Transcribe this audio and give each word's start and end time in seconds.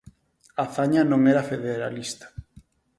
Azaña 0.65 1.01
non 1.11 1.21
era 1.33 1.47
federalista. 1.51 2.27